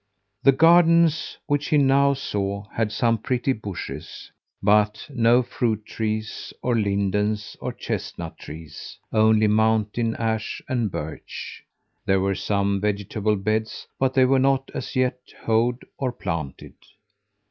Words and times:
The 0.41 0.51
gardens 0.51 1.37
which 1.45 1.67
he 1.67 1.77
now 1.77 2.15
saw 2.15 2.63
had 2.73 2.91
some 2.91 3.19
pretty 3.19 3.53
bushes, 3.53 4.31
but 4.63 5.05
no 5.11 5.43
fruit 5.43 5.85
trees 5.85 6.51
or 6.63 6.75
lindens 6.75 7.55
or 7.61 7.71
chestnut 7.71 8.39
trees 8.39 8.97
only 9.13 9.45
mountain 9.45 10.15
ash 10.15 10.59
and 10.67 10.89
birch. 10.89 11.63
There 12.07 12.19
were 12.19 12.33
some 12.33 12.81
vegetable 12.81 13.35
beds, 13.35 13.85
but 13.99 14.15
they 14.15 14.25
were 14.25 14.39
not 14.39 14.71
as 14.73 14.95
yet 14.95 15.19
hoed 15.43 15.85
or 15.99 16.11
planted. 16.11 16.73